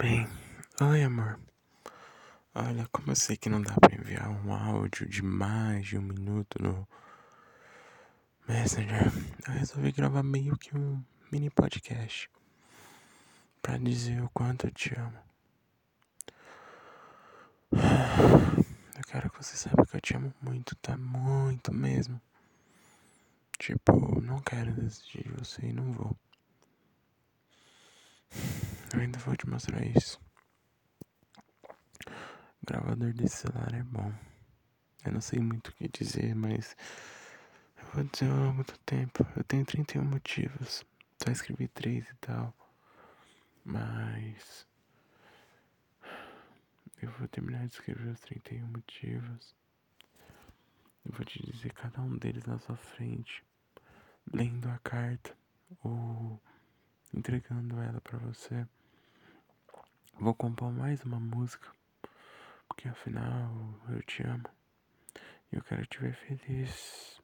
[0.00, 0.26] bem?
[0.80, 1.38] Oi, amor.
[2.54, 6.00] Olha, como eu sei que não dá pra enviar um áudio de mais de um
[6.00, 6.88] minuto no
[8.48, 9.12] Messenger,
[9.46, 12.30] eu resolvi gravar meio que um mini podcast
[13.60, 15.18] pra dizer o quanto eu te amo.
[18.96, 20.96] Eu quero que você saiba que eu te amo muito, tá?
[20.96, 22.18] Muito mesmo.
[23.58, 26.16] Tipo, não quero desistir de você e não vou.
[28.92, 30.20] Eu ainda vou te mostrar isso.
[32.62, 34.12] O gravador desse celular é bom.
[35.04, 36.76] Eu não sei muito o que dizer, mas
[37.78, 39.24] eu vou dizer longo do tempo.
[39.36, 40.84] Eu tenho 31 motivos.
[41.22, 42.52] Só escrevi 3 e tal.
[43.64, 44.66] Mas
[47.00, 49.54] eu vou terminar de escrever os 31 motivos.
[51.04, 53.42] Eu vou te dizer cada um deles na sua frente,
[54.32, 55.34] lendo a carta
[55.82, 56.42] ou
[57.14, 58.66] entregando ela para você.
[60.20, 61.66] Vou compor mais uma música
[62.68, 63.50] porque afinal
[63.88, 64.44] eu te amo
[65.50, 67.22] e eu quero te ver feliz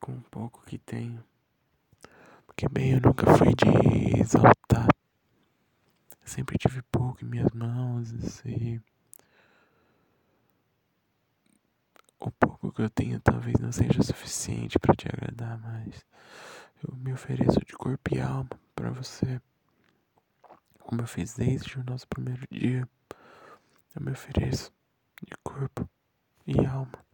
[0.00, 1.22] com o pouco que tenho.
[2.46, 4.88] Porque bem, eu nunca fui de exaltar.
[6.24, 8.80] Sempre tive pouco em minhas mãos e
[12.18, 16.06] o pouco que eu tenho talvez não seja suficiente para te agradar, mas
[16.82, 19.42] eu me ofereço de corpo e alma para você
[20.84, 22.88] como eu fiz desde o nosso primeiro dia,
[23.96, 24.70] eu me ofereço
[25.22, 25.88] de corpo
[26.46, 27.04] e alma.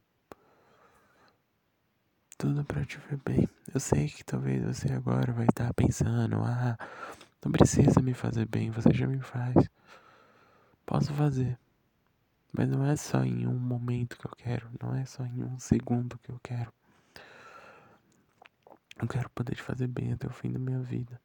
[2.37, 3.49] Tudo para te ver bem.
[3.73, 6.77] Eu sei que talvez você agora vai estar pensando: ah,
[7.45, 9.55] não precisa me fazer bem, você já me faz.
[10.85, 11.59] Posso fazer.
[12.53, 15.59] Mas não é só em um momento que eu quero, não é só em um
[15.59, 16.73] segundo que eu quero.
[19.01, 21.21] Eu quero poder te fazer bem até o fim da minha vida.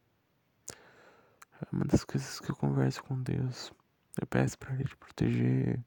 [1.62, 3.72] É uma das coisas que eu converso com Deus.
[4.20, 5.80] Eu peço para Ele te proteger,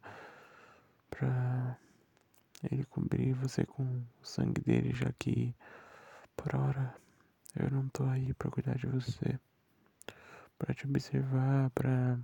[1.11, 1.78] para
[2.70, 5.55] Ele cobrir você com o sangue dele, já que
[6.36, 6.95] por hora
[7.57, 9.39] eu não tô aí para cuidar de você,
[10.58, 12.18] para te observar, para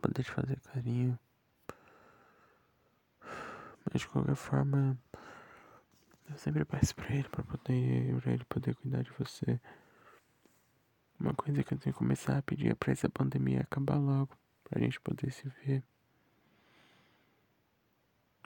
[0.00, 1.18] poder te fazer carinho.
[3.84, 4.98] Mas de qualquer forma,
[6.28, 9.60] eu sempre peço para Ele, para poder, pra Ele poder cuidar de você.
[11.20, 14.34] Uma coisa que eu tenho que começar a pedir é pra essa pandemia acabar logo,
[14.64, 15.84] pra gente poder se ver.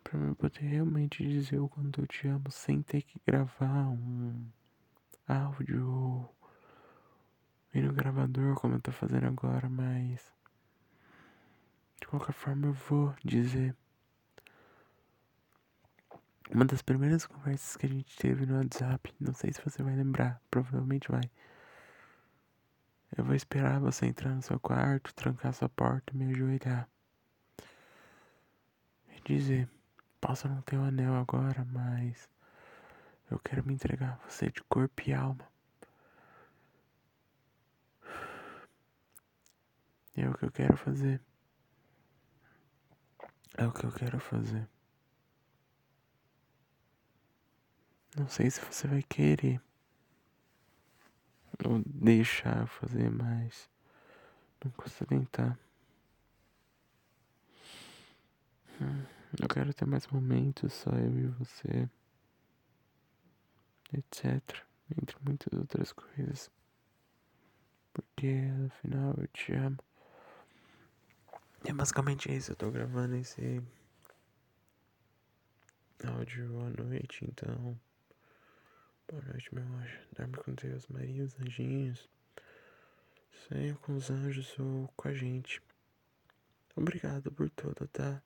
[0.03, 4.45] Pra eu poder realmente dizer o quanto eu te amo sem ter que gravar um
[5.27, 6.29] áudio
[7.73, 10.33] ir no gravador como eu tô fazendo agora, mas
[12.01, 13.75] de qualquer forma eu vou dizer.
[16.51, 19.97] Uma das primeiras conversas que a gente teve no WhatsApp, não sei se você vai
[19.97, 21.31] lembrar, provavelmente vai.
[23.17, 26.89] Eu vou esperar você entrar no seu quarto, trancar sua porta e me ajoelhar.
[29.09, 29.69] E dizer:
[30.21, 32.29] Posso não ter o anel agora, mas
[33.31, 35.49] eu quero me entregar a você de corpo e alma.
[40.17, 41.21] É o que eu quero fazer.
[43.57, 44.69] É o que eu quero fazer.
[48.17, 49.61] Não sei se você vai querer
[51.65, 53.69] ou deixar fazer mais.
[54.65, 55.59] Não custa tentar.
[58.81, 59.05] Hum,
[59.41, 61.89] eu quero ter mais momentos, só eu e você.
[63.93, 64.65] Etc.
[64.91, 66.51] Entre muitas outras coisas.
[67.93, 69.79] Porque afinal eu te amo.
[71.65, 73.63] É basicamente isso, eu tô gravando esse
[76.05, 77.79] áudio à noite, então.
[79.15, 80.01] Boa noite, meu anjo.
[80.19, 82.11] Dorme com Deus, Maria, os anjinhos.
[83.47, 85.63] Sonha com os anjos ou com a gente.
[86.75, 88.21] Obrigado por tudo, tá?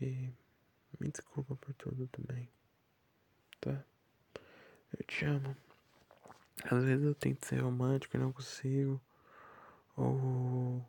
[0.00, 0.32] E
[0.98, 2.48] me desculpa por tudo também.
[3.60, 3.84] Tá?
[4.98, 5.54] Eu te amo.
[6.70, 8.98] Às vezes eu tento ser romântico e não consigo.
[9.94, 10.82] Ou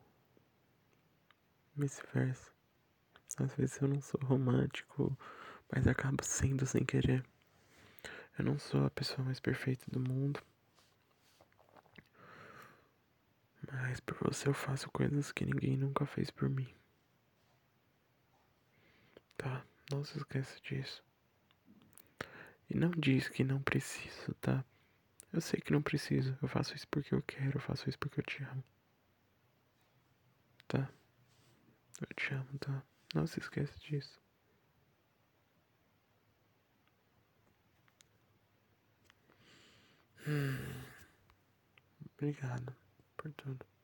[1.76, 2.54] vice-versa.
[3.36, 5.18] Às vezes eu não sou romântico,
[5.70, 7.22] mas acabo sendo sem querer.
[8.38, 10.42] Eu não sou a pessoa mais perfeita do mundo.
[13.72, 16.68] Mas por você eu faço coisas que ninguém nunca fez por mim.
[19.38, 19.66] Tá?
[19.92, 21.04] Não se esqueça disso.
[22.70, 24.64] E não diz que não preciso, tá?
[25.32, 26.38] Eu sei que não preciso.
[26.42, 27.58] Eu faço isso porque eu quero.
[27.58, 28.64] Eu faço isso porque eu te amo.
[30.68, 30.90] Tá?
[32.02, 32.84] Eu te amo, tá?
[33.14, 34.20] Não se esqueça disso.
[42.18, 42.76] Obrigado
[43.16, 43.75] por cortando.